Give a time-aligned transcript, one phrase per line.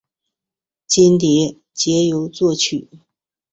[0.87, 2.89] 全碟皆由作曲。